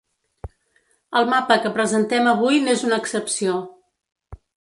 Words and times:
El 1.19 1.27
mapa 1.33 1.57
que 1.65 1.71
presentem 1.75 2.29
avui 2.31 2.63
n’és 2.63 2.87
una 2.89 2.99
excepció. 3.05 3.59